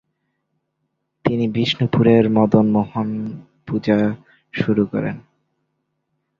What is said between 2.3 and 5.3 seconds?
মদন মোহন পূজা শুরু করেন।